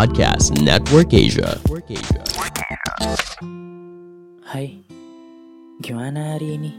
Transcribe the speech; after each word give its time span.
Podcast 0.00 0.56
Network 0.64 1.12
Asia. 1.12 1.60
Hai, 4.48 4.80
gimana 5.76 6.32
hari 6.32 6.56
ini? 6.56 6.72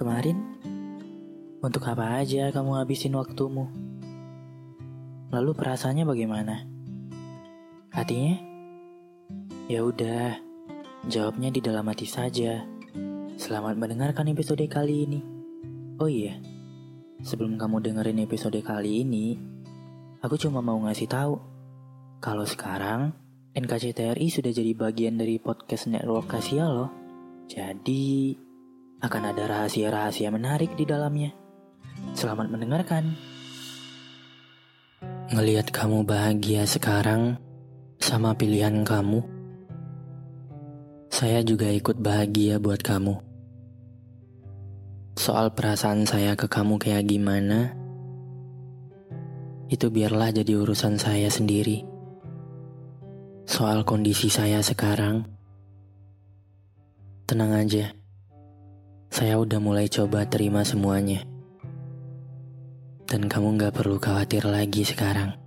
Kemarin? 0.00 0.40
Untuk 1.60 1.84
apa 1.84 2.16
aja 2.16 2.48
kamu 2.56 2.80
habisin 2.80 3.20
waktumu? 3.20 3.68
Lalu 5.28 5.60
perasaannya 5.60 6.08
bagaimana? 6.08 6.64
Hatinya? 7.92 8.40
Ya 9.68 9.84
udah, 9.84 10.40
jawabnya 11.12 11.52
di 11.52 11.60
dalam 11.60 11.84
hati 11.84 12.08
saja. 12.08 12.64
Selamat 13.36 13.76
mendengarkan 13.76 14.32
episode 14.32 14.64
kali 14.72 15.04
ini. 15.04 15.20
Oh 16.00 16.08
iya, 16.08 16.40
sebelum 17.20 17.60
kamu 17.60 17.84
dengerin 17.84 18.24
episode 18.24 18.56
kali 18.64 19.04
ini, 19.04 19.36
aku 20.24 20.40
cuma 20.40 20.64
mau 20.64 20.80
ngasih 20.80 21.12
tahu 21.12 21.55
kalau 22.20 22.48
sekarang 22.48 23.12
NKCTRI 23.56 24.28
sudah 24.28 24.52
jadi 24.52 24.72
bagian 24.76 25.16
dari 25.16 25.40
podcast 25.40 25.88
network 25.88 26.28
Kasia 26.28 26.68
loh. 26.68 26.92
Jadi 27.48 28.36
akan 29.00 29.22
ada 29.32 29.44
rahasia-rahasia 29.48 30.28
menarik 30.32 30.76
di 30.76 30.84
dalamnya. 30.84 31.32
Selamat 32.12 32.52
mendengarkan. 32.52 33.16
Ngelihat 35.32 35.72
kamu 35.72 36.04
bahagia 36.04 36.68
sekarang 36.68 37.40
sama 37.98 38.36
pilihan 38.36 38.84
kamu, 38.84 39.24
saya 41.08 41.40
juga 41.42 41.72
ikut 41.72 41.98
bahagia 41.98 42.60
buat 42.60 42.84
kamu. 42.84 43.24
Soal 45.16 45.50
perasaan 45.56 46.04
saya 46.04 46.36
ke 46.36 46.46
kamu 46.46 46.76
kayak 46.76 47.08
gimana, 47.08 47.72
itu 49.72 49.88
biarlah 49.88 50.30
jadi 50.30 50.60
urusan 50.60 51.00
saya 51.00 51.32
sendiri. 51.32 51.95
Soal 53.46 53.86
kondisi 53.86 54.26
saya 54.26 54.58
sekarang, 54.58 55.22
tenang 57.30 57.54
aja. 57.54 57.94
Saya 59.06 59.38
udah 59.38 59.62
mulai 59.62 59.86
coba 59.86 60.26
terima 60.26 60.66
semuanya. 60.66 61.22
Dan 63.06 63.30
kamu 63.30 63.54
gak 63.54 63.78
perlu 63.78 64.02
khawatir 64.02 64.42
lagi 64.50 64.82
sekarang. 64.82 65.38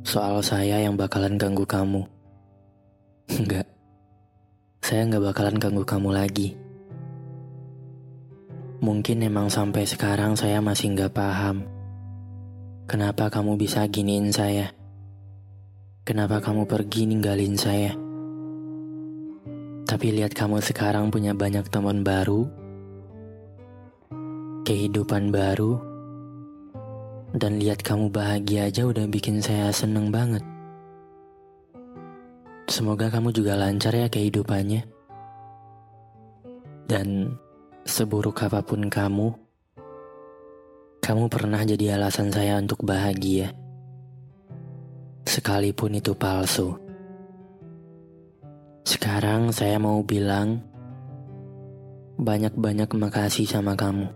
Soal 0.00 0.40
saya 0.40 0.80
yang 0.80 0.96
bakalan 0.96 1.36
ganggu 1.36 1.68
kamu. 1.68 2.08
Enggak. 3.44 3.68
Saya 4.80 5.04
gak 5.04 5.28
bakalan 5.28 5.60
ganggu 5.60 5.84
kamu 5.84 6.08
lagi. 6.08 6.56
Mungkin 8.80 9.28
emang 9.28 9.52
sampai 9.52 9.84
sekarang 9.84 10.40
saya 10.40 10.64
masih 10.64 10.96
gak 10.96 11.12
paham. 11.12 11.68
Kenapa 12.88 13.28
kamu 13.28 13.60
bisa 13.60 13.84
giniin 13.92 14.32
saya? 14.32 14.72
Kenapa 16.04 16.36
kamu 16.36 16.68
pergi 16.68 17.08
ninggalin 17.08 17.56
saya? 17.56 17.96
Tapi 19.88 20.06
lihat 20.12 20.36
kamu 20.36 20.60
sekarang 20.60 21.08
punya 21.08 21.32
banyak 21.32 21.64
teman 21.72 22.04
baru, 22.04 22.44
kehidupan 24.68 25.32
baru, 25.32 25.80
dan 27.32 27.56
lihat 27.56 27.80
kamu 27.80 28.12
bahagia 28.12 28.68
aja 28.68 28.84
udah 28.84 29.08
bikin 29.08 29.40
saya 29.40 29.72
seneng 29.72 30.12
banget. 30.12 30.44
Semoga 32.68 33.08
kamu 33.08 33.32
juga 33.32 33.56
lancar 33.56 33.96
ya 33.96 34.12
kehidupannya. 34.12 34.84
Dan 36.84 37.32
seburuk 37.88 38.44
apa 38.44 38.60
pun 38.60 38.92
kamu, 38.92 39.32
kamu 41.00 41.24
pernah 41.32 41.64
jadi 41.64 41.96
alasan 41.96 42.28
saya 42.28 42.60
untuk 42.60 42.84
bahagia. 42.84 43.63
Sekalipun 45.24 45.96
itu 45.98 46.12
palsu. 46.16 46.76
Sekarang 48.84 49.48
saya 49.50 49.80
mau 49.80 50.04
bilang 50.04 50.60
banyak-banyak 52.20 52.92
makasih 52.94 53.48
sama 53.48 53.74
kamu. 53.74 54.12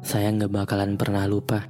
Saya 0.00 0.32
nggak 0.32 0.54
bakalan 0.54 0.94
pernah 0.96 1.26
lupa. 1.26 1.66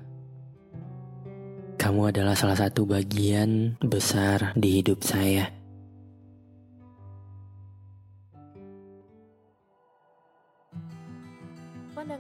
Kamu 1.81 2.13
adalah 2.13 2.37
salah 2.37 2.61
satu 2.61 2.85
bagian 2.85 3.81
besar 3.81 4.53
di 4.55 4.81
hidup 4.81 5.01
saya. 5.01 5.60